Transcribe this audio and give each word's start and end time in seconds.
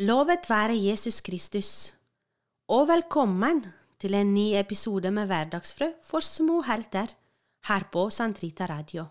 Lovet 0.00 0.46
være 0.48 0.78
Jesus 0.80 1.18
Kristus, 1.20 1.92
og 2.72 2.86
velkommen 2.88 3.58
til 4.00 4.14
en 4.16 4.30
ny 4.32 4.54
episode 4.56 5.10
med 5.12 5.26
Hverdagsfrø 5.28 5.90
for 6.00 6.24
små 6.24 6.62
helter 6.64 7.12
her 7.68 7.84
på 7.92 8.06
Santrita 8.08 8.64
Radio. 8.70 9.04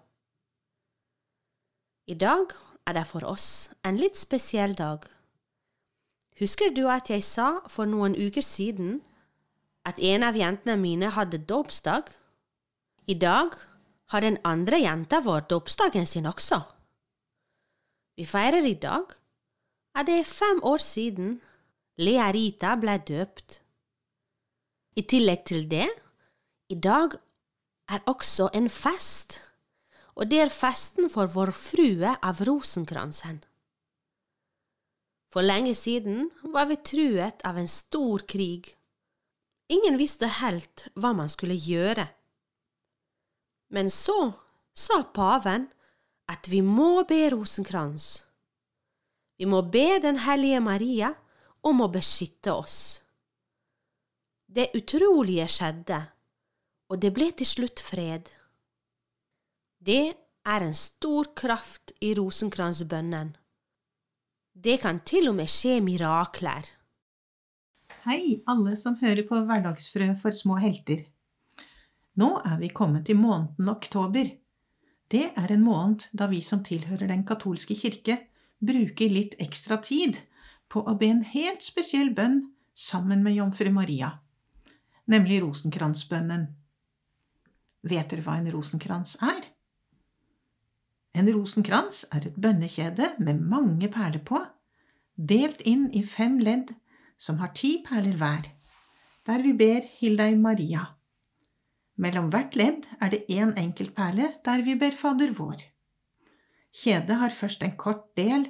I 2.10 2.18
dag 2.18 2.56
er 2.88 2.98
det 2.98 3.06
for 3.06 3.28
oss 3.30 3.70
en 3.86 4.02
litt 4.02 4.18
spesiell 4.18 4.74
dag. 4.74 5.06
Husker 6.42 6.74
du 6.74 6.88
at 6.90 7.14
jeg 7.14 7.22
sa 7.22 7.60
for 7.70 7.86
noen 7.86 8.18
uker 8.18 8.42
siden 8.42 9.04
at 9.86 10.02
en 10.02 10.26
av 10.26 10.42
jentene 10.42 10.80
mine 10.82 11.14
hadde 11.14 11.44
dåpsdag? 11.54 12.10
I 13.06 13.14
dag 13.14 13.54
har 14.10 14.26
den 14.26 14.42
andre 14.42 14.82
jenta 14.82 15.22
vår 15.22 15.46
dåpsdagen 15.54 16.10
sin 16.10 16.26
også. 16.26 16.64
Vi 18.18 18.26
feirer 18.26 18.66
i 18.66 18.74
dag 18.74 19.19
at 20.00 20.08
det 20.08 20.22
er 20.22 20.28
fem 20.28 20.62
år 20.64 20.80
siden 20.80 21.40
Lea 22.00 22.30
Rita 22.32 22.76
ble 22.80 22.96
døpt. 23.04 23.60
I 24.96 25.04
tillegg 25.04 25.44
til 25.48 25.66
det, 25.72 25.90
i 26.72 26.78
dag 26.80 27.18
er 27.92 28.06
også 28.08 28.50
en 28.56 28.70
fest, 28.72 29.40
og 30.16 30.30
det 30.32 30.40
er 30.46 30.54
festen 30.54 31.10
for 31.12 31.28
Vår 31.32 31.52
Frue 31.56 32.14
av 32.16 32.40
Rosenkransen. 32.48 33.42
For 35.34 35.46
lenge 35.46 35.76
siden 35.76 36.30
var 36.54 36.70
vi 36.72 36.80
truet 36.80 37.44
av 37.46 37.60
en 37.60 37.68
stor 37.70 38.24
krig. 38.28 38.72
Ingen 39.70 40.00
visste 40.00 40.32
helt 40.40 40.88
hva 40.96 41.12
man 41.14 41.30
skulle 41.30 41.60
gjøre. 41.60 42.08
Men 43.70 43.92
så 43.94 44.32
sa 44.74 45.04
paven 45.14 45.68
at 46.32 46.50
vi 46.50 46.64
må 46.66 47.04
be 47.06 47.28
Rosenkrans. 47.36 48.29
Vi 49.40 49.48
må 49.48 49.62
be 49.72 50.02
Den 50.04 50.18
hellige 50.20 50.60
Maria 50.60 51.14
om 51.64 51.80
å 51.80 51.88
beskytte 51.92 52.52
oss. 52.52 52.80
Det 54.50 54.74
utrolige 54.76 55.46
skjedde, 55.48 56.00
og 56.92 57.00
det 57.00 57.14
ble 57.16 57.30
til 57.40 57.48
slutt 57.48 57.80
fred. 57.80 58.28
Det 59.80 60.12
er 60.44 60.66
en 60.66 60.76
stor 60.76 61.30
kraft 61.40 61.94
i 62.04 62.12
rosenkransbønnen. 62.18 63.32
Det 64.52 64.76
kan 64.84 65.00
til 65.08 65.30
og 65.32 65.38
med 65.38 65.48
skje 65.48 65.78
mirakler. 65.86 66.68
Hei, 68.04 68.42
alle 68.44 68.76
som 68.80 68.98
hører 69.00 69.24
på 69.30 69.40
Hverdagsfrø 69.48 70.10
for 70.20 70.36
små 70.36 70.58
helter. 70.60 71.06
Nå 72.20 72.34
er 72.44 72.58
vi 72.60 72.74
kommet 72.76 73.06
til 73.08 73.16
måneden 73.22 73.72
oktober. 73.72 74.34
Det 75.08 75.30
er 75.32 75.54
en 75.56 75.64
måned 75.64 76.10
da 76.12 76.28
vi 76.28 76.42
som 76.44 76.66
tilhører 76.66 77.08
Den 77.08 77.24
katolske 77.24 77.78
kirke, 77.80 78.18
bruker 78.60 79.10
litt 79.10 79.36
ekstra 79.40 79.80
tid 79.84 80.22
på 80.70 80.84
å 80.86 80.96
be 81.00 81.10
en 81.10 81.24
helt 81.34 81.64
spesiell 81.66 82.12
bønn 82.16 82.42
sammen 82.76 83.24
med 83.24 83.36
jomfru 83.40 83.72
Maria, 83.74 84.12
nemlig 85.10 85.42
rosenkransbønnen. 85.44 86.46
Vet 87.90 88.12
dere 88.12 88.26
hva 88.26 88.38
en 88.40 88.52
rosenkrans 88.52 89.16
er? 89.24 89.48
En 91.16 91.32
rosenkrans 91.34 92.06
er 92.14 92.28
et 92.28 92.38
bønnekjede 92.38 93.16
med 93.24 93.42
mange 93.42 93.90
perler 93.92 94.22
på, 94.24 94.44
delt 95.16 95.64
inn 95.68 95.90
i 95.96 96.04
fem 96.04 96.38
ledd 96.44 96.76
som 97.20 97.40
har 97.42 97.52
ti 97.56 97.80
perler 97.84 98.16
hver, 98.20 98.46
der 99.28 99.44
vi 99.44 99.56
ber 99.58 99.88
Hildei 100.00 100.36
Maria. 100.40 100.86
Mellom 102.00 102.30
hvert 102.32 102.56
ledd 102.56 102.86
er 103.02 103.12
det 103.12 103.26
én 103.28 103.50
en 103.50 103.58
enkelt 103.60 103.96
perle 103.98 104.32
der 104.46 104.64
vi 104.64 104.78
ber 104.80 104.96
Fader 104.96 105.34
vår. 105.36 105.60
Kjedet 106.76 107.18
har 107.18 107.34
først 107.34 107.64
en 107.66 107.76
kort 107.78 108.06
del 108.18 108.46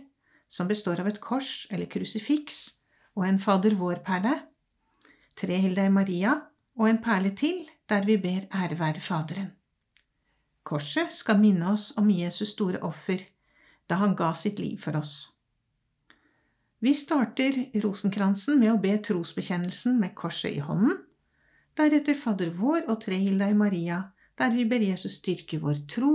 som 0.51 0.67
består 0.67 0.99
av 0.99 1.07
et 1.07 1.21
kors 1.23 1.67
eller 1.71 1.87
krusifiks 1.91 2.59
og 3.15 3.25
en 3.27 3.39
Fader 3.39 3.75
vår-perle, 3.79 4.35
tre 5.39 5.59
Hildei 5.63 5.87
Maria 5.93 6.35
og 6.79 6.89
en 6.89 7.01
perle 7.03 7.31
til 7.37 7.63
der 7.89 8.05
vi 8.05 8.17
ber 8.21 8.47
ære 8.51 8.77
være 8.79 9.01
Faderen. 9.01 9.51
Korset 10.63 11.13
skal 11.15 11.39
minne 11.39 11.71
oss 11.71 11.93
om 11.97 12.09
Jesus 12.11 12.51
store 12.53 12.81
offer 12.85 13.23
da 13.89 13.97
han 14.03 14.15
ga 14.15 14.33
sitt 14.37 14.59
liv 14.59 14.77
for 14.83 14.99
oss. 14.99 15.31
Vi 16.79 16.93
starter 16.93 17.55
rosenkransen 17.83 18.59
med 18.59 18.73
å 18.73 18.81
be 18.81 18.93
trosbekjennelsen 19.03 19.97
med 19.99 20.13
korset 20.15 20.53
i 20.55 20.61
hånden, 20.63 20.99
deretter 21.75 22.15
Fader 22.15 22.51
vår 22.55 22.85
og 22.91 22.99
tre 23.03 23.17
Hildei 23.19 23.53
Maria, 23.55 24.03
der 24.37 24.53
vi 24.55 24.67
ber 24.67 24.83
Jesus 24.83 25.17
styrke 25.19 25.59
vår 25.59 25.81
tro, 25.91 26.13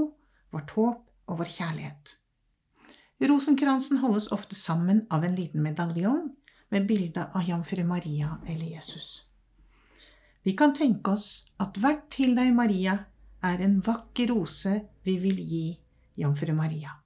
vårt 0.53 0.73
håp 0.77 1.03
og 1.27 1.41
vår 1.41 1.51
kjærlighet. 1.57 2.17
Rosenkransen 3.25 4.03
holdes 4.03 4.31
ofte 4.35 4.57
sammen 4.59 5.05
av 5.11 5.25
en 5.25 5.37
liten 5.37 5.63
medaljong 5.63 6.33
med 6.75 6.89
bilde 6.89 7.29
av 7.33 7.47
jomfru 7.49 7.85
Maria 7.87 8.39
eller 8.47 8.67
Jesus. 8.67 9.31
Vi 10.45 10.53
kan 10.53 10.75
tenke 10.77 11.15
oss 11.15 11.47
at 11.63 11.79
hvert 11.81 12.11
til 12.13 12.35
deg, 12.37 12.51
Maria, 12.53 12.99
er 13.45 13.63
en 13.65 13.79
vakker 13.85 14.29
rose 14.33 14.75
vi 15.07 15.17
vil 15.23 15.41
gi 15.41 15.65
jomfru 16.21 16.53
Maria. 16.57 16.99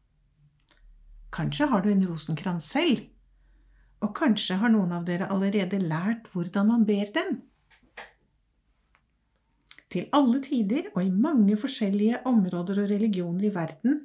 Kanskje 1.30 1.68
har 1.70 1.84
du 1.84 1.92
en 1.92 2.02
rosenkrans 2.08 2.66
selv, 2.66 3.04
og 4.02 4.14
kanskje 4.16 4.58
har 4.58 4.72
noen 4.72 4.94
av 4.96 5.06
dere 5.06 5.28
allerede 5.30 5.78
lært 5.82 6.30
hvordan 6.32 6.72
man 6.72 6.86
ber 6.88 7.12
den. 7.14 7.42
Til 9.88 10.08
alle 10.12 10.42
tider 10.44 10.90
og 10.94 11.02
i 11.04 11.12
mange 11.12 11.56
forskjellige 11.56 12.24
områder 12.28 12.82
og 12.82 12.90
religioner 12.90 13.48
i 13.48 13.54
verden 13.54 14.02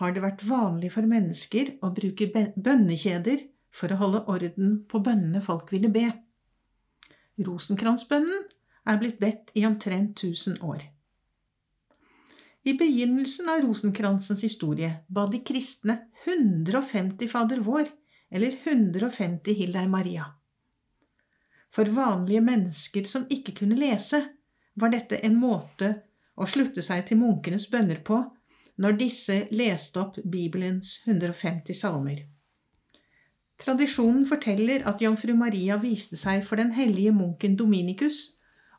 har 0.00 0.14
det 0.14 0.22
vært 0.24 0.44
vanlig 0.46 0.92
for 0.94 1.08
mennesker 1.08 1.76
å 1.84 1.92
bruke 1.94 2.30
bønnekjeder 2.32 3.44
for 3.72 3.92
å 3.92 4.00
holde 4.00 4.24
orden 4.32 4.74
på 4.88 5.00
bønnene 5.04 5.42
folk 5.44 5.72
ville 5.72 5.90
be. 5.92 6.06
Rosenkransbønnen 7.42 8.48
er 8.88 8.98
blitt 9.00 9.20
bedt 9.20 9.52
i 9.58 9.64
omtrent 9.68 10.20
1000 10.22 10.60
år. 10.64 10.84
I 12.62 12.76
begynnelsen 12.78 13.48
av 13.50 13.64
rosenkransens 13.64 14.44
historie 14.44 14.92
ba 15.08 15.26
de 15.26 15.40
kristne 15.42 15.98
150 16.24 17.28
Fader 17.28 17.62
vår, 17.66 17.88
eller 18.30 18.54
150 18.64 19.56
Hildei 19.58 19.88
Maria. 19.90 20.28
For 21.72 21.88
vanlige 21.90 22.44
mennesker 22.44 23.08
som 23.08 23.26
ikke 23.32 23.56
kunne 23.62 23.76
lese, 23.80 24.22
var 24.74 24.92
dette 24.92 25.18
en 25.26 25.34
måte 25.40 25.90
å 26.36 26.46
slutte 26.48 26.84
seg 26.84 27.04
til 27.08 27.20
munkenes 27.20 27.66
bønner 27.72 28.00
på 28.04 28.20
når 28.82 28.98
disse 28.98 29.36
leste 29.54 30.00
opp 30.02 30.18
Bibelens 30.26 30.96
150 31.06 31.76
salmer. 31.78 32.24
Tradisjonen 33.62 34.24
forteller 34.26 34.82
at 34.90 35.02
jomfru 35.04 35.36
Maria 35.38 35.76
viste 35.78 36.18
seg 36.18 36.42
for 36.46 36.58
den 36.58 36.72
hellige 36.74 37.12
munken 37.14 37.54
Dominikus 37.58 38.24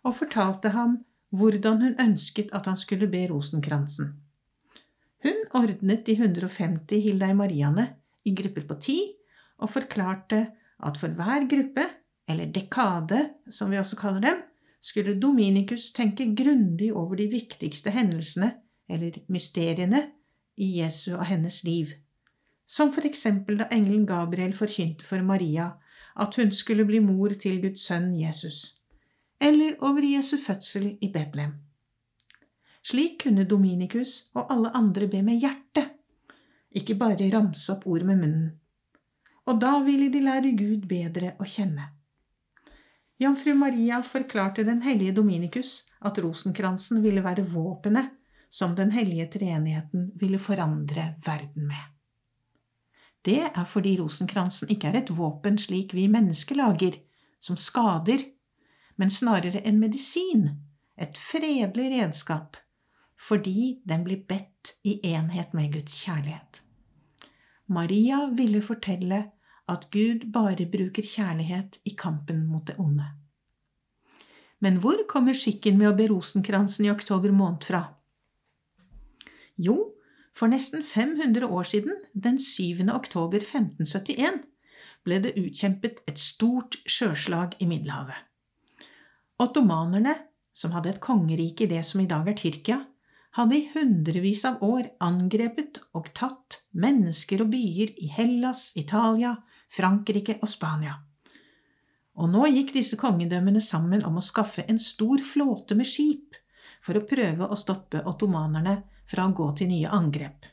og 0.03 0.17
fortalte 0.17 0.73
ham 0.75 0.97
hvordan 1.33 1.79
hun 1.81 1.95
ønsket 2.03 2.51
at 2.53 2.67
han 2.69 2.77
skulle 2.77 3.07
be 3.09 3.23
rosenkransen. 3.31 4.11
Hun 5.23 5.39
ordnet 5.55 6.03
de 6.05 6.17
150 6.17 6.99
Hildei 7.05 7.31
Mariaene 7.33 7.87
i 8.27 8.33
grupper 8.35 8.67
på 8.67 8.79
ti 8.83 8.97
og 9.63 9.71
forklarte 9.71 10.41
at 10.83 10.99
for 10.99 11.15
hver 11.15 11.47
gruppe, 11.47 11.85
eller 12.27 12.51
dekade 12.51 13.21
som 13.51 13.71
vi 13.71 13.79
også 13.79 13.95
kaller 13.99 14.19
dem, 14.25 14.41
skulle 14.83 15.15
Dominikus 15.19 15.93
tenke 15.95 16.27
grundig 16.35 16.91
over 16.91 17.15
de 17.15 17.29
viktigste 17.31 17.93
hendelsene 17.95 18.51
eller 18.89 19.21
mysteriene, 19.27 20.09
i 20.57 20.67
Jesu 20.79 21.15
og 21.15 21.25
hennes 21.25 21.63
liv, 21.65 21.95
som 22.69 22.91
for 22.93 23.05
eksempel 23.07 23.57
da 23.61 23.67
engelen 23.73 24.05
Gabriel 24.05 24.53
forkynte 24.57 25.05
for 25.05 25.23
Maria 25.25 25.71
at 26.19 26.35
hun 26.37 26.51
skulle 26.53 26.85
bli 26.85 26.99
mor 27.01 27.33
til 27.41 27.59
Guds 27.63 27.87
sønn 27.87 28.13
Jesus, 28.19 28.79
eller 29.41 29.79
over 29.81 30.05
Jesu 30.05 30.37
fødsel 30.37 30.97
i 31.01 31.09
Betlehem. 31.13 31.55
Slik 32.83 33.21
kunne 33.23 33.47
Dominikus 33.47 34.29
og 34.35 34.51
alle 34.51 34.73
andre 34.75 35.07
be 35.07 35.23
med 35.23 35.39
hjertet, 35.41 35.93
ikke 36.73 36.97
bare 36.99 37.29
ramse 37.33 37.71
opp 37.73 37.87
ord 37.87 38.03
med 38.03 38.19
munnen. 38.19 38.51
Og 39.45 39.59
da 39.61 39.77
ville 39.83 40.09
de 40.11 40.21
lære 40.23 40.53
Gud 40.57 40.87
bedre 40.87 41.33
å 41.39 41.47
kjenne. 41.47 41.89
Jomfru 43.19 43.53
Maria 43.55 44.01
forklarte 44.03 44.65
den 44.67 44.81
hellige 44.83 45.15
Dominikus 45.15 45.83
at 46.01 46.17
rosenkransen 46.23 47.03
ville 47.03 47.23
være 47.23 47.45
våpenet 47.47 48.11
som 48.53 48.75
den 48.77 48.91
hellige 48.93 49.25
treenigheten 49.33 50.11
ville 50.21 50.37
forandre 50.39 51.13
verden 51.25 51.67
med. 51.67 51.85
Det 53.25 53.39
er 53.47 53.65
fordi 53.65 53.95
rosenkransen 53.97 54.69
ikke 54.69 54.91
er 54.91 54.99
et 54.99 55.09
våpen 55.17 55.57
slik 55.57 55.95
vi 55.97 56.03
mennesker 56.11 56.59
lager, 56.59 56.99
som 57.41 57.57
skader, 57.57 58.21
men 58.95 59.09
snarere 59.09 59.63
en 59.65 59.79
medisin, 59.81 60.49
et 61.01 61.17
fredelig 61.17 61.87
redskap, 61.95 62.59
fordi 63.17 63.79
den 63.89 64.03
blir 64.05 64.21
bedt 64.29 64.75
i 64.85 64.99
enhet 65.15 65.55
med 65.57 65.73
Guds 65.73 65.95
kjærlighet. 66.03 66.61
Maria 67.73 68.27
ville 68.37 68.61
fortelle 68.61 69.23
at 69.71 69.89
Gud 69.89 70.29
bare 70.35 70.69
bruker 70.69 71.01
kjærlighet 71.01 71.79
i 71.89 71.95
kampen 71.97 72.45
mot 72.45 72.67
det 72.67 72.77
onde. 72.77 73.07
Men 74.59 74.77
hvor 74.83 75.07
kommer 75.09 75.33
skikken 75.33 75.79
med 75.79 75.89
å 75.89 75.97
be 75.97 76.05
rosenkransen 76.11 76.85
i 76.85 76.93
oktober 76.93 77.33
måned 77.33 77.65
fra? 77.65 77.83
Jo, 79.57 79.93
for 80.33 80.49
nesten 80.49 80.83
500 80.83 81.45
år 81.45 81.63
siden, 81.63 81.95
den 82.13 82.39
7. 82.39 82.89
oktober 82.89 83.37
1571, 83.37 84.41
ble 85.03 85.19
det 85.23 85.35
utkjempet 85.37 86.01
et 86.09 86.19
stort 86.19 86.79
sjøslag 86.89 87.57
i 87.61 87.67
Middelhavet. 87.69 88.17
Ottomanerne, 89.43 90.15
som 90.53 90.73
hadde 90.73 90.93
et 90.93 91.03
kongerike 91.03 91.65
i 91.65 91.71
det 91.71 91.83
som 91.85 92.01
i 92.01 92.09
dag 92.09 92.27
er 92.29 92.37
Tyrkia, 92.37 92.79
hadde 93.33 93.57
i 93.57 93.69
hundrevis 93.73 94.43
av 94.45 94.61
år 94.65 94.91
angrepet 95.01 95.79
og 95.97 96.11
tatt 96.17 96.61
mennesker 96.77 97.41
og 97.41 97.49
byer 97.53 97.95
i 97.97 98.09
Hellas, 98.13 98.71
Italia, 98.77 99.35
Frankrike 99.73 100.37
og 100.41 100.49
Spania. 100.51 100.99
Og 102.21 102.29
nå 102.29 102.45
gikk 102.53 102.75
disse 102.75 102.97
kongedømmene 103.01 103.61
sammen 103.61 104.03
om 104.05 104.19
å 104.19 104.25
skaffe 104.25 104.65
en 104.69 104.77
stor 104.77 105.21
flåte 105.25 105.77
med 105.77 105.89
skip 105.89 106.37
for 106.83 106.99
å 106.99 107.05
prøve 107.09 107.47
å 107.49 107.57
stoppe 107.57 108.03
ottomanerne 108.05 108.83
fra 109.13 109.29
å 109.29 109.35
gå 109.37 109.49
til 109.59 109.69
nye 109.69 109.89
angrep. 109.93 110.47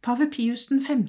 Pave 0.00 0.30
Pius 0.32 0.68
5. 0.70 1.06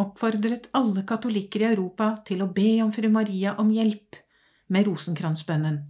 oppfordret 0.00 0.70
alle 0.78 1.02
katolikker 1.08 1.64
i 1.64 1.70
Europa 1.74 2.14
til 2.28 2.44
å 2.44 2.52
be 2.54 2.78
om 2.84 2.92
fru 2.94 3.10
Maria 3.12 3.56
om 3.60 3.72
hjelp 3.74 4.16
med 4.72 4.86
rosenkransbønnen, 4.88 5.80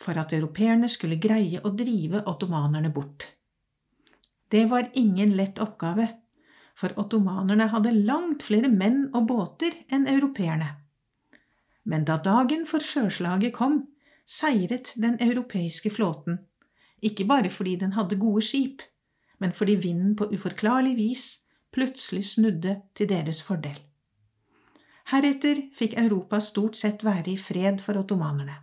for 0.00 0.18
at 0.20 0.34
europeerne 0.36 0.88
skulle 0.90 1.20
greie 1.22 1.62
å 1.62 1.72
drive 1.76 2.24
ottomanerne 2.28 2.90
bort. 2.92 3.30
Det 4.50 4.66
var 4.66 4.90
ingen 4.98 5.36
lett 5.38 5.62
oppgave, 5.62 6.08
for 6.74 6.96
ottomanerne 6.98 7.70
hadde 7.70 7.94
langt 7.94 8.42
flere 8.42 8.68
menn 8.72 9.06
og 9.14 9.28
båter 9.30 9.76
enn 9.92 10.08
europeerne. 10.10 10.74
Men 11.84 12.04
da 12.08 12.18
dagen 12.20 12.66
for 12.68 12.82
sjøslaget 12.84 13.54
kom, 13.56 13.84
seiret 14.26 14.92
den 15.00 15.16
europeiske 15.22 15.92
flåten, 15.94 16.40
ikke 17.02 17.24
bare 17.24 17.50
fordi 17.50 17.76
den 17.76 17.92
hadde 17.92 18.18
gode 18.20 18.42
skip, 18.42 18.82
men 19.38 19.52
fordi 19.52 19.74
vinden 19.74 20.16
på 20.16 20.28
uforklarlig 20.34 20.96
vis 20.96 21.44
plutselig 21.72 22.24
snudde 22.24 22.80
til 22.94 23.08
deres 23.08 23.42
fordel. 23.42 23.78
Heretter 25.10 25.62
fikk 25.74 25.96
Europa 25.98 26.40
stort 26.40 26.76
sett 26.76 27.04
være 27.04 27.32
i 27.32 27.36
fred 27.38 27.80
for 27.80 27.98
ottomanerne. 27.98 28.56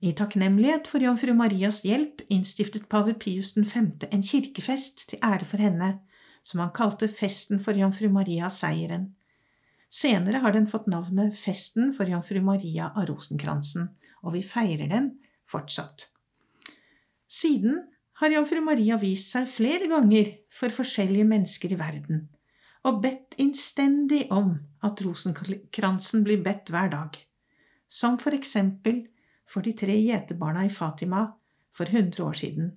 I 0.00 0.12
takknemlighet 0.16 0.88
for 0.88 1.02
jomfru 1.02 1.34
Marias 1.36 1.82
hjelp 1.84 2.22
innstiftet 2.30 2.88
pave 2.88 3.14
Pius 3.14 3.54
5. 3.54 3.90
en 4.10 4.22
kirkefest 4.22 5.08
til 5.08 5.18
ære 5.22 5.44
for 5.44 5.60
henne, 5.60 5.98
som 6.42 6.60
han 6.60 6.70
kalte 6.74 7.08
Festen 7.08 7.60
for 7.60 7.76
jomfru 7.76 8.08
Maria 8.08 8.48
seieren, 8.48 9.10
Senere 9.90 10.38
har 10.38 10.54
den 10.54 10.68
fått 10.70 10.86
navnet 10.86 11.34
Festen 11.34 11.90
for 11.96 12.06
jomfru 12.06 12.38
Maria 12.46 12.92
av 12.94 13.08
Rosenkransen, 13.08 13.88
og 14.22 14.36
vi 14.36 14.44
feirer 14.46 14.86
den 14.86 15.10
fortsatt. 15.50 16.06
Siden 17.30 17.78
har 18.20 18.34
jomfru 18.34 18.60
Maria 18.64 18.98
vist 19.00 19.30
seg 19.34 19.46
flere 19.48 19.86
ganger 19.90 20.32
for 20.50 20.74
forskjellige 20.74 21.28
mennesker 21.30 21.72
i 21.72 21.78
verden, 21.78 22.24
og 22.84 22.98
bedt 23.04 23.36
innstendig 23.38 24.24
om 24.34 24.56
at 24.82 25.00
rosenkransen 25.04 26.24
blir 26.26 26.42
bedt 26.44 26.72
hver 26.74 26.90
dag, 26.92 27.16
som 27.86 28.18
for 28.18 28.34
eksempel 28.36 29.04
for 29.50 29.62
de 29.66 29.76
tre 29.78 29.94
gjeterbarna 30.00 30.66
i 30.66 30.74
Fatima 30.74 31.28
for 31.76 31.86
100 31.86 32.26
år 32.26 32.36
siden, 32.42 32.74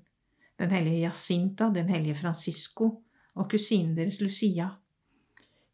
den 0.61 0.71
hellige 0.71 1.07
Jacinta, 1.07 1.71
den 1.73 1.89
hellige 1.89 2.21
Francisco 2.21 2.91
og 3.33 3.49
kusinen 3.49 3.97
deres 3.97 4.21
Lucia 4.21 4.69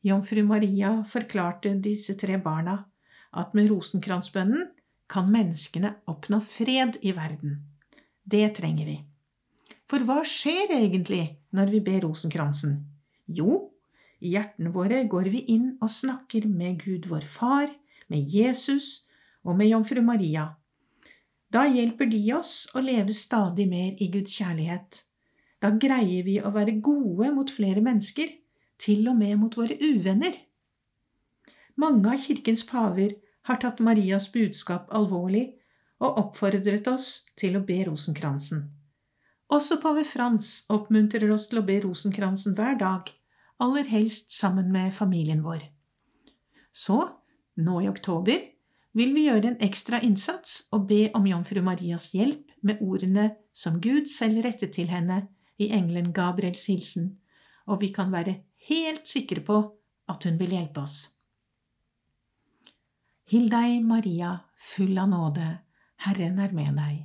Jomfru 0.03 0.45
Maria 0.47 1.03
forklarte 1.03 1.73
disse 1.83 2.15
tre 2.15 2.37
barna 2.39 2.77
at 3.35 3.55
med 3.57 3.67
rosenkransbønnen 3.67 4.69
kan 5.11 5.27
menneskene 5.31 5.91
oppnå 6.07 6.39
fred 6.39 6.95
i 7.03 7.11
verden. 7.17 7.57
Det 8.29 8.45
trenger 8.59 8.85
vi. 8.85 8.97
For 9.89 10.05
hva 10.05 10.21
skjer 10.27 10.75
egentlig 10.75 11.23
når 11.55 11.71
vi 11.73 11.81
ber 11.85 12.03
rosenkransen? 12.05 12.75
Jo, 13.25 13.71
i 14.21 14.35
hjertene 14.35 14.73
våre 14.75 15.01
går 15.09 15.29
vi 15.33 15.45
inn 15.55 15.71
og 15.79 15.89
snakker 15.89 16.45
med 16.49 16.81
Gud 16.83 17.07
vår 17.09 17.25
Far, 17.25 17.71
med 18.09 18.29
Jesus 18.29 19.07
og 19.45 19.57
med 19.57 19.71
Jomfru 19.71 20.01
Maria. 20.05 20.49
Da 21.49 21.65
hjelper 21.65 22.09
de 22.11 22.19
oss 22.35 22.67
å 22.77 22.83
leve 22.85 23.15
stadig 23.17 23.65
mer 23.69 23.97
i 23.97 24.09
Guds 24.13 24.35
kjærlighet. 24.37 25.03
Da 25.59 25.71
greier 25.73 26.25
vi 26.27 26.37
å 26.41 26.51
være 26.53 26.77
gode 26.85 27.31
mot 27.33 27.49
flere 27.49 27.81
mennesker 27.81 28.35
til 28.79 29.07
og 29.09 29.17
med 29.17 29.39
mot 29.41 29.57
våre 29.57 29.75
uvenner. 29.81 30.35
Mange 31.79 32.13
av 32.13 32.21
kirkens 32.21 32.61
paver 32.67 33.15
har 33.49 33.57
tatt 33.63 33.81
Marias 33.81 34.29
budskap 34.31 34.91
alvorlig 34.93 35.47
og 35.99 36.19
oppfordret 36.23 36.87
oss 36.91 37.09
til 37.39 37.57
å 37.59 37.63
be 37.65 37.81
rosenkransen. 37.87 38.67
Også 39.49 39.79
pave 39.81 40.03
Frans 40.05 40.63
oppmuntrer 40.69 41.31
oss 41.33 41.47
til 41.49 41.61
å 41.61 41.65
be 41.65 41.79
rosenkransen 41.83 42.55
hver 42.57 42.77
dag, 42.79 43.09
aller 43.59 43.87
helst 43.91 44.31
sammen 44.31 44.69
med 44.71 44.93
familien 44.95 45.41
vår. 45.43 45.65
Så, 46.71 47.01
nå 47.59 47.81
i 47.81 47.89
oktober, 47.89 48.45
vil 48.95 49.13
vi 49.13 49.25
gjøre 49.27 49.51
en 49.51 49.61
ekstra 49.65 49.99
innsats 50.05 50.63
og 50.75 50.87
be 50.89 51.09
om 51.17 51.27
Jomfru 51.27 51.61
Marias 51.65 52.09
hjelp 52.13 52.53
med 52.65 52.81
ordene 52.81 53.31
som 53.53 53.79
Gud 53.81 54.09
selv 54.09 54.43
rettet 54.45 54.75
til 54.77 54.89
henne 54.89 55.25
i 55.59 55.69
engelen 55.75 56.13
Gabriels 56.15 56.65
hilsen, 56.69 57.17
og 57.67 57.81
vi 57.83 57.91
kan 57.93 58.13
være 58.13 58.39
helt 58.69 59.07
sikre 59.09 59.43
på 59.45 59.61
at 60.09 60.25
hun 60.25 60.39
vil 60.39 60.55
hjelpe 60.55 60.85
oss. 60.85 60.99
Hill 63.29 63.51
Maria, 63.85 64.39
full 64.55 64.97
av 64.97 65.09
nåde, 65.09 65.49
Herren 66.05 66.39
er 66.39 66.53
med 66.55 66.77
deg. 66.79 67.03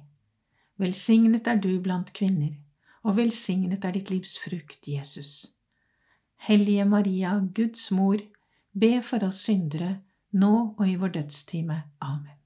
Velsignet 0.78 1.48
er 1.50 1.58
du 1.62 1.72
blant 1.82 2.12
kvinner, 2.14 2.54
og 3.02 3.16
velsignet 3.18 3.84
er 3.84 3.94
ditt 3.96 4.10
livs 4.10 4.36
frukt, 4.42 4.86
Jesus. 4.86 5.54
Hellige 6.46 6.84
Maria, 6.84 7.36
Guds 7.56 7.90
mor, 7.90 8.20
be 8.72 9.00
for 9.02 9.26
oss 9.26 9.42
syndere, 9.46 10.00
nå 10.32 10.54
og 10.78 10.86
i 10.88 10.94
vår 10.98 11.14
dødstime. 11.18 11.82
Amen. 12.02 12.38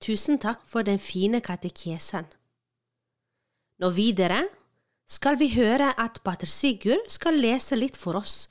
Tusen 0.00 0.38
takk 0.38 0.62
for 0.68 0.86
den 0.86 1.00
fine 1.02 1.40
katekesen. 1.44 2.28
Nå 3.78 3.90
videre 3.96 4.44
skal 5.08 5.38
vi 5.40 5.50
høre 5.56 5.90
at 5.98 6.20
pater 6.24 6.50
Sigurd 6.50 7.08
skal 7.10 7.40
lese 7.40 7.76
litt 7.76 7.96
for 7.96 8.18
oss 8.20 8.48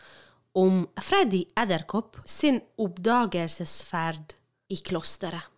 om 0.57 0.85
Freddy 1.01 1.45
Edderkopp 1.57 2.17
sin 2.25 2.59
oppdagelsesferd 2.81 4.33
i 4.73 4.81
klosteret. 4.81 5.56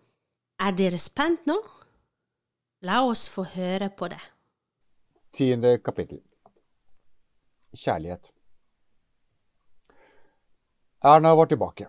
Er 0.59 0.73
dere 0.75 0.97
spent 0.99 1.45
nå? 1.47 1.55
La 2.83 2.97
oss 3.07 3.29
få 3.31 3.45
høre 3.47 3.87
på 3.95 4.09
det. 4.11 4.19
Tiende 5.31 5.77
kapittel 5.79 6.19
Kjærlighet 7.71 8.27
Erna 11.05 11.31
var 11.39 11.47
tilbake. 11.47 11.87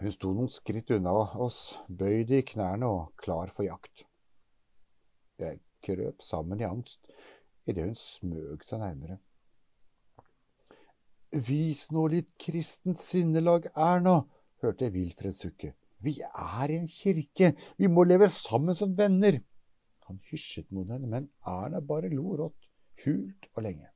Hun 0.00 0.14
sto 0.14 0.32
noen 0.32 0.48
skritt 0.48 0.94
unna 0.96 1.12
oss, 1.44 1.76
bøyd 1.92 2.32
i 2.32 2.40
knærne 2.54 2.88
og 2.88 3.12
klar 3.20 3.52
for 3.52 3.68
jakt. 3.68 4.06
Jeg 5.36 5.60
krøp 5.84 6.24
sammen 6.24 6.64
i 6.64 6.70
angst 6.72 7.04
idet 7.68 7.84
hun 7.84 7.98
smøg 8.00 8.64
seg 8.64 8.80
nærmere. 8.80 9.20
Vis 11.36 11.90
nå 11.92 12.08
litt 12.16 12.32
kristent 12.40 13.02
sinnelag, 13.02 13.68
Erna, 13.76 14.22
hørte 14.64 14.88
Wilfred 14.94 15.36
sukke. 15.36 15.76
Vi 16.04 16.18
er 16.22 16.72
i 16.72 16.78
en 16.80 16.88
kirke, 16.90 17.54
vi 17.78 17.88
må 17.88 18.04
leve 18.04 18.28
sammen 18.32 18.76
som 18.78 18.94
venner. 18.98 19.40
Han 20.06 20.20
hysjet 20.30 20.68
mot 20.70 20.88
henne, 20.90 21.08
men 21.10 21.28
Erna 21.46 21.80
bare 21.82 22.12
lo 22.12 22.36
rått, 22.38 22.68
hult 23.04 23.48
og 23.54 23.64
lenge. 23.66 23.88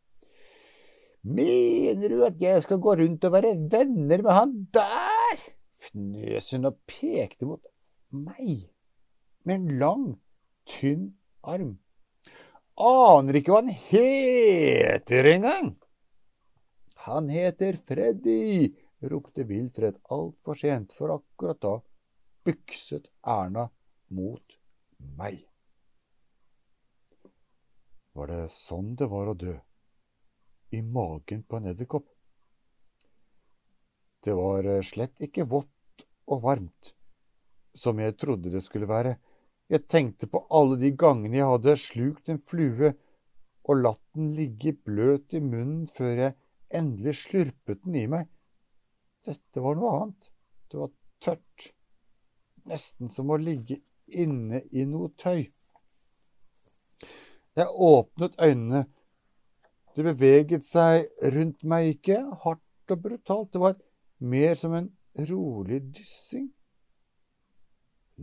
Mener 1.22 2.08
du 2.08 2.24
at 2.24 2.40
jeg 2.40 2.64
skal 2.64 2.80
gå 2.80 2.96
rundt 3.02 3.26
og 3.28 3.34
være 3.36 3.56
venner 3.70 4.24
med 4.24 4.32
han 4.32 4.56
der? 4.74 5.46
fnøs 5.80 6.50
hun 6.52 6.68
og 6.68 6.80
pekte 6.88 7.46
mot 7.48 7.62
meg 8.12 8.68
med 9.48 9.54
en 9.54 9.78
lang, 9.80 10.02
tynn 10.68 11.06
arm 11.40 11.78
aner 12.80 13.36
ikke 13.38 13.52
hva 13.52 13.60
han 13.60 13.74
heter 13.90 15.28
engang. 15.34 15.74
Han 17.06 17.28
heter 17.32 17.78
Freddy, 17.88 18.72
ropte 19.10 19.44
Wilfred 19.48 19.98
altfor 20.12 20.58
sent, 20.58 20.94
for 20.96 21.14
akkurat 21.16 21.60
da 21.62 21.76
bykset 22.44 23.10
Erna 23.26 23.68
mot 24.08 24.56
meg. 25.18 25.42
Var 28.16 28.30
det 28.30 28.46
sånn 28.52 28.94
det 28.98 29.10
var 29.10 29.30
å 29.30 29.36
dø? 29.38 29.54
I 30.74 30.80
magen 30.82 31.42
på 31.42 31.58
en 31.58 31.70
edderkopp? 31.72 32.08
Det 34.20 34.34
var 34.36 34.66
slett 34.84 35.22
ikke 35.24 35.46
vått 35.48 36.04
og 36.30 36.42
varmt, 36.44 36.92
som 37.74 37.98
jeg 38.02 38.18
trodde 38.20 38.52
det 38.52 38.62
skulle 38.62 38.90
være. 38.90 39.16
Jeg 39.70 39.86
tenkte 39.86 40.28
på 40.30 40.42
alle 40.50 40.76
de 40.80 40.90
gangene 40.98 41.38
jeg 41.38 41.50
hadde 41.52 41.76
slukt 41.78 42.28
en 42.28 42.42
flue 42.42 42.92
og 43.70 43.82
latt 43.84 44.02
den 44.16 44.32
ligge 44.34 44.74
bløt 44.74 45.34
i 45.36 45.40
munnen 45.40 45.86
før 45.90 46.24
jeg 46.24 46.36
endelig 46.74 47.16
slurpet 47.22 47.84
den 47.84 47.98
i 48.02 48.06
meg. 48.10 48.26
Dette 49.26 49.62
var 49.62 49.78
noe 49.78 49.92
annet. 49.96 50.30
Det 50.70 50.80
var 50.80 50.92
tørt. 51.22 51.70
Nesten 52.68 53.10
som 53.12 53.30
å 53.30 53.38
ligge 53.40 53.80
inne 54.06 54.62
i 54.72 54.84
noe 54.88 55.10
tøy. 55.18 55.50
Jeg 57.56 57.68
åpnet 57.68 58.36
øynene. 58.42 58.84
Det 59.96 60.04
beveget 60.06 60.64
seg 60.64 61.08
rundt 61.34 61.64
meg 61.66 61.96
ikke 61.96 62.20
hardt 62.44 62.94
og 62.94 63.02
brutalt. 63.02 63.52
Det 63.52 63.60
var 63.60 63.76
mer 64.18 64.54
som 64.54 64.74
en 64.76 64.90
rolig 65.30 65.80
dyssing. 65.96 66.50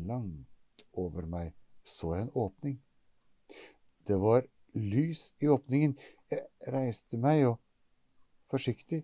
Langt 0.08 0.86
over 0.94 1.26
meg 1.26 1.54
så 1.84 2.14
jeg 2.16 2.28
en 2.28 2.36
åpning. 2.36 2.78
Det 4.08 4.20
var 4.22 4.46
lys 4.74 5.34
i 5.42 5.48
åpningen. 5.48 5.98
Jeg 6.32 6.46
reiste 6.74 7.18
meg 7.18 7.46
og 7.48 7.60
forsiktig 8.52 9.04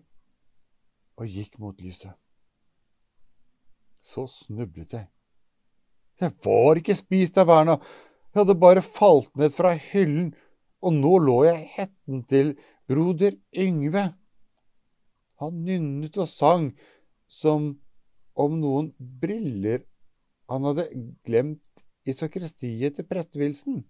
og 1.16 1.28
gikk 1.28 1.58
mot 1.58 1.80
lyset. 1.80 2.12
Så 4.04 4.26
snublet 4.28 4.92
jeg. 4.92 5.08
Jeg 6.22 6.34
var 6.44 6.78
ikke 6.78 6.96
spist 6.98 7.38
av 7.40 7.48
Verna, 7.50 7.78
jeg 8.34 8.42
hadde 8.42 8.58
bare 8.58 8.82
falt 8.82 9.30
ned 9.38 9.54
fra 9.54 9.72
hyllen, 9.78 10.32
og 10.84 10.94
nå 10.94 11.14
lå 11.22 11.38
jeg 11.46 11.60
i 11.62 11.70
hetten 11.78 12.22
til 12.28 12.52
broder 12.90 13.36
Yngve. 13.56 14.08
Han 15.42 15.64
nynnet 15.66 16.18
og 16.20 16.28
sang 16.30 16.70
som 17.30 17.72
om 18.34 18.56
noen 18.60 18.92
briller 18.98 19.84
han 20.50 20.66
hadde 20.68 20.86
glemt 21.24 21.84
i 22.04 22.12
sakristiet 22.12 22.98
til 22.98 23.06
prestevilsen. 23.08 23.84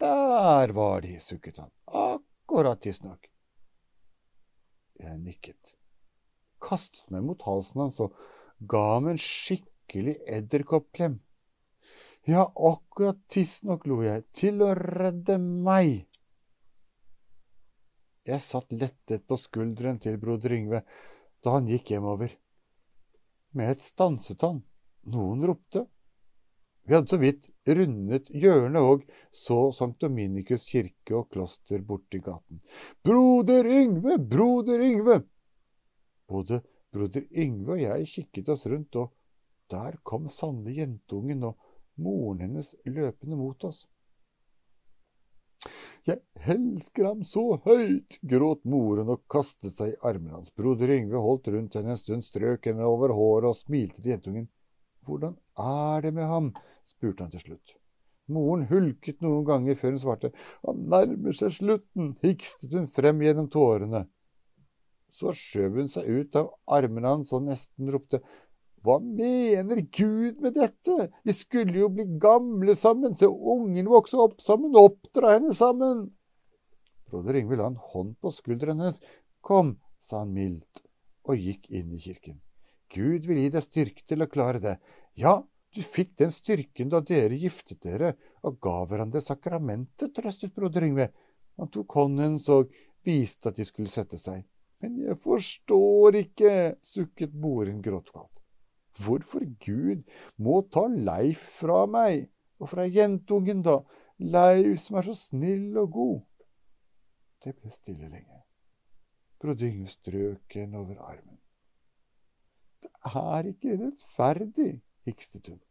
Der 0.00 0.72
var 0.74 1.04
de, 1.04 1.14
sukket 1.22 1.60
han, 1.60 1.70
akkurat 1.86 2.80
tidsnok. 2.82 3.28
Jeg 5.00 5.18
nikket, 5.20 5.74
kastet 6.60 7.06
meg 7.12 7.24
mot 7.28 7.44
halsen 7.46 7.84
hans 7.84 8.00
og 8.04 8.16
ga 8.68 8.82
ham 8.96 9.12
en 9.12 9.20
skikkelig 9.90 10.16
edderkoppklem. 10.26 11.20
Ja, 12.24 12.52
akkurat 12.54 13.18
tidsnok, 13.28 13.86
lo 13.86 14.02
jeg, 14.04 14.22
til 14.30 14.62
å 14.62 14.74
redde 14.74 15.38
meg. 15.38 16.06
Jeg 18.24 18.40
satt 18.40 18.70
lettet 18.72 19.26
på 19.26 19.36
skulderen 19.40 19.98
til 19.98 20.18
broder 20.20 20.52
Yngve 20.54 20.84
da 21.42 21.56
han 21.56 21.66
gikk 21.66 21.90
hjemover. 21.90 22.30
Med 23.56 23.72
et 23.72 23.82
stanset 23.82 24.42
han. 24.42 24.62
Noen 25.10 25.42
ropte. 25.48 25.86
Vi 26.86 26.94
hadde 26.94 27.10
så 27.10 27.18
vidt 27.18 27.48
rundet 27.66 28.28
hjørnet 28.30 28.82
og 28.82 29.06
så 29.32 29.70
Sankt 29.74 30.04
Dominikus 30.04 30.68
kirke 30.68 31.16
og 31.16 31.30
kloster 31.32 31.82
borti 31.82 32.20
gaten. 32.22 32.60
Broder 33.02 33.66
Yngve, 33.66 34.18
broder 34.18 34.84
Yngve! 34.84 35.22
Både 36.28 36.60
broder 36.92 37.26
Yngve 37.32 37.74
og 37.74 37.82
jeg 37.82 38.12
kikket 38.12 38.52
oss 38.54 38.68
rundt, 38.70 38.94
og 39.00 39.16
der 39.70 39.96
kom 40.02 40.28
sannelig 40.28 40.80
jentungen 40.80 41.46
og 41.50 41.70
moren 42.00 42.44
hennes 42.44 42.74
løpende 42.84 43.38
mot 43.38 43.64
oss. 43.68 43.86
Jeg 46.08 46.22
elsker 46.48 47.10
ham 47.10 47.24
så 47.28 47.58
høyt, 47.66 48.16
gråt 48.24 48.62
moren 48.64 49.10
og 49.12 49.26
kastet 49.30 49.74
seg 49.74 49.92
i 49.92 49.98
armene 50.08 50.38
hans. 50.38 50.52
Broder 50.56 50.92
Yngve 50.94 51.20
holdt 51.20 51.50
rundt 51.52 51.76
henne 51.76 51.92
en 51.92 52.00
stund, 52.00 52.24
strøk 52.24 52.70
henne 52.70 52.88
over 52.88 53.12
håret 53.14 53.50
og 53.50 53.58
smilte 53.58 54.00
til 54.00 54.14
jentungen. 54.14 54.48
Hvordan 55.04 55.36
er 55.60 56.06
det 56.06 56.14
med 56.16 56.26
ham? 56.30 56.54
spurte 56.88 57.26
han 57.26 57.34
til 57.34 57.44
slutt. 57.44 57.76
Moren 58.30 58.64
hulket 58.70 59.20
noen 59.24 59.44
ganger 59.46 59.76
før 59.78 59.94
hun 59.94 60.02
svarte. 60.02 60.30
Han 60.64 60.86
nærmer 60.92 61.36
seg 61.36 61.52
slutten, 61.54 62.14
hikstet 62.24 62.74
hun 62.76 62.88
frem 62.90 63.20
gjennom 63.24 63.50
tårene. 63.52 64.06
Så 65.14 65.34
skjøv 65.36 65.80
hun 65.82 65.90
seg 65.90 66.06
ut 66.08 66.38
av 66.38 66.52
armene 66.70 67.16
hans 67.16 67.34
og 67.36 67.44
nesten 67.48 67.90
ropte. 67.92 68.22
Hva 68.80 68.96
mener 69.04 69.82
Gud 69.92 70.38
med 70.40 70.54
dette? 70.56 71.10
Vi 71.24 71.32
skulle 71.36 71.82
jo 71.82 71.90
bli 71.92 72.06
gamle 72.20 72.72
sammen, 72.78 73.12
se 73.14 73.28
ungen 73.28 73.90
vokse 73.92 74.16
opp 74.16 74.40
sammen, 74.40 74.72
oppdra 74.78 75.34
henne 75.34 75.52
sammen. 75.56 76.06
Broder 77.10 77.36
Ingvild 77.36 77.60
la 77.60 77.68
en 77.74 77.76
hånd 77.92 78.14
på 78.22 78.32
skulderen 78.32 78.80
hennes. 78.80 79.02
Kom, 79.44 79.74
sa 80.00 80.22
han 80.22 80.32
mildt, 80.32 80.80
og 81.28 81.36
gikk 81.36 81.68
inn 81.68 81.92
i 81.92 82.00
kirken. 82.00 82.40
Gud 82.90 83.28
vil 83.28 83.42
gi 83.42 83.52
deg 83.52 83.66
styrke 83.66 84.06
til 84.08 84.24
å 84.24 84.30
klare 84.30 84.62
det. 84.64 84.74
Ja, 85.12 85.36
du 85.76 85.82
fikk 85.84 86.16
den 86.18 86.32
styrken 86.32 86.88
da 86.90 87.02
dere 87.04 87.36
giftet 87.36 87.84
dere 87.84 88.14
og 88.40 88.58
ga 88.64 88.78
hverandre 88.88 89.20
sakramentet, 89.20 90.14
trøstet 90.16 90.56
broder 90.56 90.88
Yngve. 90.88 91.10
Han 91.60 91.68
tok 91.68 92.00
hånden 92.00 92.30
hennes 92.30 92.48
og 92.48 92.72
viste 93.04 93.52
at 93.52 93.60
de 93.60 93.68
skulle 93.68 93.92
sette 93.92 94.16
seg. 94.18 94.46
Men 94.80 94.96
jeg 95.04 95.20
forstår 95.20 96.22
ikke, 96.24 96.52
sukket 96.80 97.36
moren 97.36 97.84
gråtkvalt 97.84 98.39
hvorfor 98.98 99.44
Gud 99.64 100.02
må 100.38 100.60
ta 100.72 100.86
Leif 100.90 101.42
fra 101.60 101.84
meg, 101.86 102.28
og 102.60 102.72
fra 102.72 102.84
jentungen, 102.88 103.62
da, 103.64 103.80
Leif 104.18 104.82
som 104.84 104.98
er 105.00 105.08
så 105.08 105.16
snill 105.16 105.78
og 105.80 105.92
god. 105.96 106.18
Det 107.44 107.54
ble 107.56 107.72
stille 107.72 108.08
lenge. 108.08 108.42
Broder 109.40 109.70
Yngve 109.70 109.88
strøk 109.88 110.56
henne 110.58 110.82
over 110.82 110.98
armen. 111.00 111.38
Det 112.80 112.90
er 113.08 113.48
ikke 113.48 113.78
rettferdig, 113.80 114.74
hikstet 115.08 115.48
hun. 115.48 115.62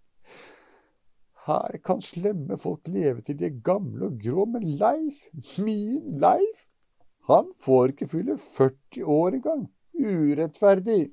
Her 1.46 1.78
kan 1.86 2.02
slemme 2.02 2.58
folk 2.58 2.90
leve 2.90 3.22
til 3.26 3.38
de 3.38 3.46
er 3.48 3.62
gamle 3.66 4.10
og 4.10 4.18
grå, 4.24 4.46
men 4.50 4.66
Leif, 4.82 5.22
min 5.62 6.18
Leif, 6.22 6.66
han 7.30 7.52
får 7.62 7.94
ikke 7.94 8.10
fylle 8.10 8.38
40 8.42 9.06
år 9.06 9.38
engang. 9.38 9.68
Urettferdig. 9.94 11.12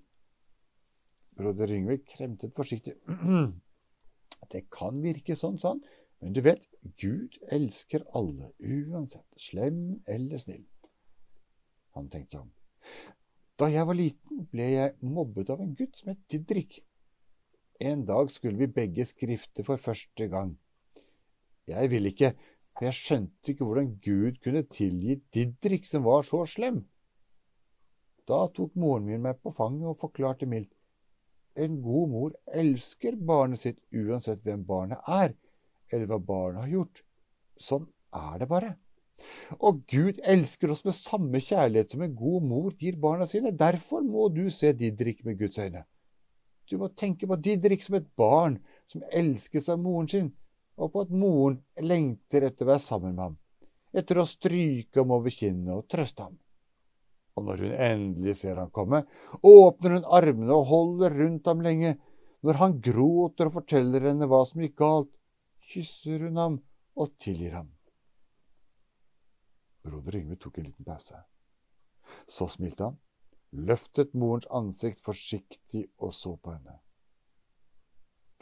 Broder 1.37 1.73
Yngve 1.73 1.99
kremtet 2.05 2.55
forsiktig. 2.57 2.97
Det 4.53 4.67
kan 4.71 5.01
virke 5.03 5.35
sånn, 5.37 5.57
sa 5.59 5.75
han, 5.75 5.81
men 6.23 6.35
du 6.37 6.41
vet, 6.45 6.69
Gud 7.01 7.37
elsker 7.53 8.05
alle, 8.17 8.53
uansett, 8.61 9.27
slem 9.41 9.99
eller 10.09 10.41
snill. 10.41 10.65
Han 11.97 12.09
tenkte 12.13 12.39
sånn. 12.39 12.53
Da 13.57 13.69
jeg 13.73 13.89
var 13.89 13.97
liten, 13.97 14.45
ble 14.53 14.69
jeg 14.69 14.95
mobbet 15.01 15.51
av 15.53 15.63
en 15.65 15.73
gutt 15.77 15.97
som 15.97 16.13
het 16.13 16.21
Didrik. 16.31 16.83
En 17.81 18.05
dag 18.09 18.31
skulle 18.33 18.61
vi 18.61 18.73
begge 18.73 19.05
skrifte 19.09 19.65
for 19.65 19.81
første 19.81 20.29
gang. 20.33 20.55
Jeg 21.69 21.91
ville 21.93 22.13
ikke, 22.13 22.35
for 22.77 22.89
jeg 22.89 22.99
skjønte 23.01 23.53
ikke 23.53 23.69
hvordan 23.69 23.95
Gud 24.05 24.39
kunne 24.45 24.63
tilgi 24.69 25.19
Didrik, 25.35 25.89
som 25.89 26.05
var 26.05 26.25
så 26.29 26.45
slem. 26.49 26.85
Da 28.29 28.45
tok 28.53 28.77
moren 28.77 29.07
min 29.09 29.25
meg 29.25 29.41
på 29.41 29.53
fanget 29.57 29.89
og 29.89 30.01
forklarte 30.01 30.49
mildt. 30.51 30.76
En 31.57 31.81
god 31.81 32.11
mor 32.13 32.33
elsker 32.53 33.17
barnet 33.17 33.63
sitt 33.63 33.79
uansett 33.95 34.43
hvem 34.45 34.65
barnet 34.69 35.01
er, 35.09 35.33
eller 35.93 36.11
hva 36.11 36.19
barnet 36.21 36.67
har 36.67 36.73
gjort. 36.75 37.03
Sånn 37.57 37.87
er 38.13 38.43
det 38.43 38.49
bare. 38.51 38.75
Og 39.65 39.81
Gud 39.89 40.21
elsker 40.29 40.73
oss 40.75 40.85
med 40.85 40.97
samme 40.99 41.41
kjærlighet 41.41 41.95
som 41.95 42.05
en 42.05 42.17
god 42.17 42.45
mor 42.45 42.75
gir 42.77 42.99
barna 43.01 43.25
sine. 43.29 43.55
Derfor 43.57 44.05
må 44.05 44.29
du 44.29 44.45
se 44.53 44.75
Didrik 44.77 45.25
med 45.25 45.39
Guds 45.41 45.59
øyne. 45.59 45.87
Du 46.69 46.77
må 46.77 46.91
tenke 46.93 47.29
på 47.31 47.39
Didrik 47.41 47.87
som 47.87 47.97
et 47.97 48.09
barn 48.19 48.59
som 48.91 49.05
elskes 49.15 49.71
av 49.73 49.81
moren 49.81 50.11
sin, 50.11 50.33
og 50.77 50.93
på 50.93 51.07
at 51.07 51.15
moren 51.15 51.63
lengter 51.81 52.45
etter 52.51 52.67
å 52.67 52.75
være 52.75 52.85
sammen 52.85 53.15
med 53.15 53.25
ham, 53.25 53.37
etter 53.97 54.21
å 54.21 54.29
stryke 54.29 55.01
ham 55.01 55.15
over 55.17 55.33
kinnet 55.33 55.73
og 55.73 55.87
trøste 55.89 56.27
ham 56.27 56.37
og 57.37 57.45
når 57.45 57.63
hun 57.65 57.75
endelig 57.87 58.37
ser 58.41 58.57
han 58.61 58.73
komme, 58.75 59.03
åpner 59.45 59.99
hun 59.99 60.11
armene 60.19 60.57
og 60.57 60.69
holder 60.71 61.17
rundt 61.21 61.49
ham 61.51 61.63
lenge. 61.65 61.97
Når 62.47 62.61
han 62.63 62.77
gråter 62.81 63.51
og 63.51 63.59
forteller 63.59 64.09
henne 64.09 64.29
hva 64.31 64.43
som 64.49 64.63
gikk 64.65 64.77
galt, 64.81 65.13
kysser 65.67 66.25
hun 66.27 66.41
ham 66.41 66.61
og 66.97 67.13
tilgir 67.21 67.59
ham. 67.59 67.73
Broder 69.87 70.19
Yngve 70.19 70.39
tok 70.41 70.59
en 70.59 70.69
liten 70.71 70.87
pause. 70.87 71.19
Så 72.27 72.49
smilte 72.51 72.89
han, 72.89 72.97
løftet 73.53 74.15
morens 74.15 74.49
ansikt 74.55 75.03
forsiktig 75.05 75.87
og 75.99 76.15
så 76.15 76.37
på 76.41 76.55
henne. 76.55 76.81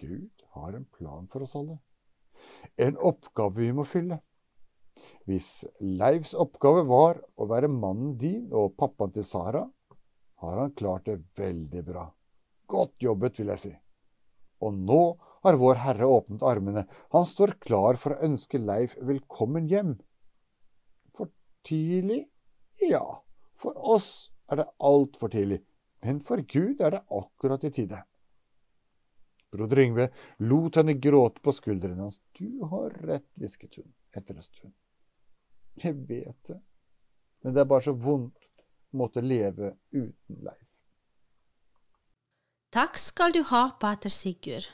Gud 0.01 0.45
har 0.55 0.77
en 0.77 0.87
plan 0.97 1.27
for 1.31 1.45
oss 1.45 1.57
alle, 1.59 1.79
en 2.77 2.97
oppgave 2.99 3.61
vi 3.61 3.73
må 3.73 3.85
fylle. 3.89 4.21
Hvis 5.25 5.65
Leivs 5.81 6.35
oppgave 6.37 6.83
var 6.89 7.21
å 7.41 7.47
være 7.49 7.71
mannen 7.73 8.13
din 8.21 8.51
og 8.53 8.75
pappaen 8.77 9.15
til 9.15 9.25
Sara, 9.25 9.63
har 10.45 10.59
han 10.61 10.75
klart 10.77 11.07
det 11.09 11.23
veldig 11.39 11.85
bra. 11.87 12.05
Godt 12.69 13.01
jobbet, 13.05 13.41
vil 13.41 13.53
jeg 13.55 13.63
si. 13.63 13.73
Og 14.65 14.77
nå 14.77 15.01
har 15.45 15.59
Vår 15.61 15.81
Herre 15.81 16.09
åpnet 16.09 16.45
armene. 16.45 16.85
Han 17.13 17.25
står 17.29 17.57
klar 17.65 18.01
for 18.01 18.15
å 18.15 18.29
ønske 18.29 18.61
Leif 18.61 18.97
velkommen 19.01 19.69
hjem. 19.69 19.97
For 21.17 21.33
tidlig? 21.65 22.25
Ja, 22.85 23.05
for 23.57 23.77
oss 23.97 24.31
er 24.53 24.61
det 24.61 24.71
altfor 24.77 25.33
tidlig. 25.33 25.63
Men 26.05 26.21
for 26.21 26.45
Gud 26.45 26.85
er 26.85 26.99
det 26.99 27.05
akkurat 27.09 27.65
i 27.65 27.73
tide. 27.73 28.05
Broder 29.55 29.85
Yngve 29.85 30.11
lot 30.45 30.81
henne 30.81 30.99
gråte 31.01 31.41
på 31.41 31.53
skuldrene 31.55 32.03
hans. 32.03 32.21
Du 32.37 32.65
har 32.69 32.93
rett, 33.07 33.29
hvisket 33.41 33.81
hun 33.81 33.93
etter 34.13 34.37
en 34.37 34.45
stund. 34.45 34.75
Jeg 35.83 35.97
vet 36.09 36.49
det. 36.49 36.61
Men 37.43 37.55
det 37.55 37.61
er 37.61 37.69
bare 37.69 37.85
så 37.89 37.93
vondt 37.93 38.49
å 38.95 39.01
måtte 39.03 39.25
leve 39.25 39.75
uten 39.93 40.41
Leif. 40.45 40.71
Takk 42.75 42.99
skal 42.99 43.35
du 43.35 43.43
ha, 43.53 43.69
pater 43.79 44.11
Sigurd. 44.11 44.67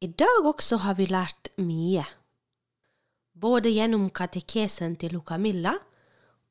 I 0.00 0.08
dag 0.08 0.46
også 0.46 0.78
har 0.84 0.96
vi 0.96 1.08
lært 1.10 1.50
mye. 1.60 2.04
Både 3.34 3.72
gjennom 3.72 4.08
katekesen 4.14 4.94
til 5.00 5.18
Camilla 5.26 5.74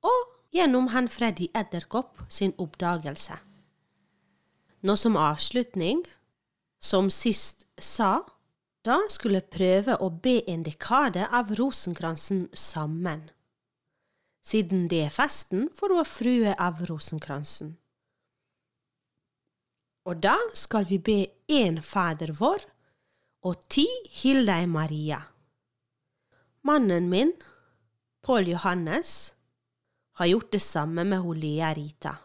og 0.06 0.28
gjennom 0.54 0.90
han 0.94 1.08
Freddy 1.08 1.48
Edderkopp 1.56 2.20
sin 2.30 2.54
oppdagelse. 2.58 3.38
Nå 4.82 4.96
som 4.96 5.18
avslutning, 5.20 6.04
som 6.80 7.10
sist 7.10 7.66
sa, 7.78 8.22
da 8.90 8.98
skulle 9.12 9.42
prøve 9.46 9.98
å 10.02 10.10
be 10.10 10.40
en 10.50 10.64
dekade 10.66 11.28
av 11.36 11.52
rosenkransen 11.58 12.48
sammen, 12.58 13.28
siden 14.42 14.88
det 14.90 15.04
er 15.06 15.14
festen 15.14 15.68
for 15.76 15.94
vår 15.94 16.08
frue 16.10 16.56
av 16.58 16.82
rosenkransen. 16.90 17.76
Og 20.10 20.22
da 20.24 20.38
skal 20.58 20.88
vi 20.90 20.98
be 20.98 21.20
én 21.54 21.82
Fader 21.86 22.34
vår 22.40 22.66
og 23.46 23.68
ti 23.70 23.86
Hildei 24.22 24.66
Maria. 24.66 25.20
Mannen 26.66 27.12
min, 27.12 27.36
Pål 28.26 28.50
Johannes, 28.56 29.34
har 30.18 30.32
gjort 30.32 30.52
det 30.52 30.64
samme 30.66 31.06
med 31.08 31.30
Lea 31.38 31.74
Rita, 31.78 32.18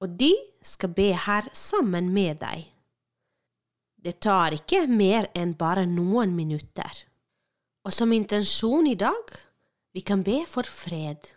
og 0.00 0.16
de 0.18 0.32
skal 0.64 0.96
be 0.96 1.12
her 1.12 1.50
sammen 1.52 2.08
med 2.14 2.40
deg. 2.40 2.72
Det 4.02 4.18
tar 4.18 4.50
ikke 4.56 4.88
mer 4.90 5.28
enn 5.38 5.52
bare 5.54 5.84
noen 5.86 6.32
minutter. 6.34 6.96
Og 7.86 7.94
som 7.94 8.10
intensjon 8.12 8.88
i 8.90 8.96
dag, 8.98 9.30
vi 9.94 10.02
kan 10.02 10.24
be 10.26 10.40
for 10.50 10.66
fred. 10.66 11.30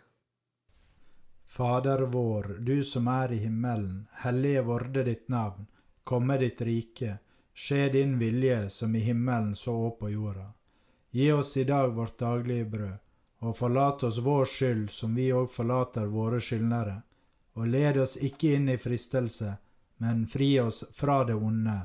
Fader 1.46 2.02
vår, 2.10 2.56
du 2.66 2.82
som 2.82 3.06
er 3.06 3.36
i 3.36 3.38
himmelen, 3.44 4.08
hellige 4.24 4.66
vorde 4.66 5.06
ditt 5.06 5.28
navn, 5.30 5.70
komme 6.02 6.40
ditt 6.42 6.60
rike, 6.66 7.20
skje 7.54 7.88
din 7.94 8.18
vilje 8.18 8.58
som 8.70 8.98
i 8.98 9.06
himmelen 9.06 9.54
så 9.54 9.78
òg 9.86 9.98
på 10.02 10.10
jorda. 10.16 10.50
Gi 11.14 11.30
oss 11.32 11.56
i 11.56 11.64
dag 11.64 11.94
vårt 11.94 12.18
daglige 12.18 12.66
brød, 12.74 13.00
og 13.46 13.56
forlat 13.56 14.02
oss 14.10 14.18
vår 14.18 14.46
skyld 14.58 14.90
som 14.90 15.14
vi 15.14 15.30
òg 15.30 15.52
forlater 15.54 16.10
våre 16.10 16.42
skyldnere, 16.42 16.98
og 17.54 17.70
led 17.70 18.02
oss 18.02 18.18
ikke 18.18 18.56
inn 18.58 18.72
i 18.74 18.76
fristelse, 18.76 19.54
men 20.02 20.26
fri 20.26 20.56
oss 20.60 20.82
fra 20.92 21.22
det 21.24 21.38
onde. 21.38 21.84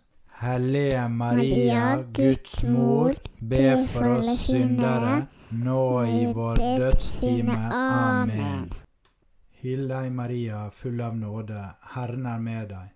Hellige 0.41 1.07
Maria, 1.09 2.03
Guds 2.13 2.63
mor, 2.63 3.13
be 3.39 3.87
for 3.87 4.05
oss 4.05 4.47
syndere, 4.47 5.27
nå 5.49 5.83
i 6.05 6.23
vår 6.33 6.55
dødstime. 6.79 7.57
Amen. 7.73 8.71
Hyll 9.61 9.85
deg, 9.91 10.09
Maria, 10.11 10.63
full 10.73 11.01
av 11.05 11.13
nåde, 11.13 11.61
Herren 11.93 12.25
er 12.25 12.41
med 12.41 12.73
deg. 12.73 12.89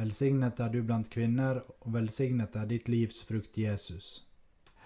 Velsignet 0.00 0.58
er 0.58 0.74
du 0.74 0.82
blant 0.82 1.06
kvinner, 1.14 1.62
og 1.86 1.94
velsignet 1.94 2.58
er 2.58 2.66
ditt 2.66 2.90
livs 2.90 3.22
frukt, 3.28 3.54
Jesus. 3.54 4.24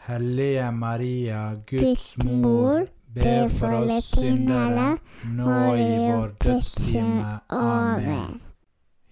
Hellige 0.04 0.70
Maria, 0.76 1.54
Guds 1.64 2.18
mor, 2.20 2.84
be 3.16 3.46
for 3.48 3.80
oss 3.80 4.12
syndere, 4.12 4.98
nå 5.32 5.60
i 5.72 5.92
vår 6.04 6.36
dødstime. 6.36 7.38
Amen. 7.48 8.42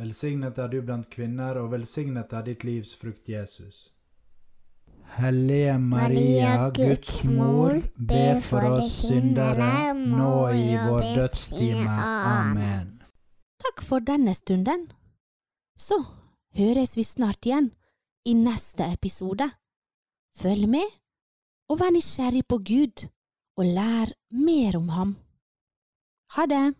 Velsignet 0.00 0.56
er 0.56 0.70
du 0.72 0.78
blant 0.80 1.10
kvinner, 1.12 1.58
og 1.60 1.74
velsignet 1.74 2.30
er 2.32 2.44
ditt 2.46 2.62
livs 2.64 2.94
frukt, 2.96 3.26
Jesus. 3.28 3.90
Hellige 5.18 5.74
Maria, 5.82 6.70
Guds 6.72 7.26
mor, 7.28 7.76
be 8.08 8.22
for 8.46 8.64
oss 8.78 8.94
syndere, 9.10 9.92
nå 9.98 10.32
i 10.56 10.78
vår 10.86 11.04
dødstime. 11.18 11.98
Amen. 12.30 12.94
Takk 13.60 13.84
for 13.84 14.00
denne 14.00 14.32
stunden. 14.38 14.88
Så 15.76 15.98
høres 16.56 16.96
vi 16.96 17.04
snart 17.04 17.44
igjen 17.44 17.68
i 18.24 18.32
neste 18.38 18.88
episode. 18.94 19.50
Følg 20.40 20.64
med, 20.78 20.96
og 21.68 21.82
vær 21.82 21.92
nysgjerrig 21.92 22.46
på 22.48 22.62
Gud, 22.64 23.08
og 23.60 23.68
lær 23.68 24.16
mer 24.32 24.80
om 24.80 24.94
ham. 24.96 25.18
Ha 26.38 26.48
det! 26.48 26.70